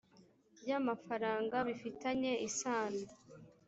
ry 0.61 0.69
amafaranga 0.79 1.55
bifitanye 1.67 2.31
isano 2.47 3.03